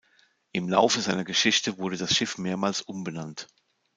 Im 0.51 0.67
Laufe 0.67 0.99
seiner 0.99 1.23
Geschichte 1.23 1.77
wurde 1.77 1.95
das 1.95 2.15
Schiff 2.15 2.39
mehrmals 2.39 2.81
umbenannt. 2.81 3.45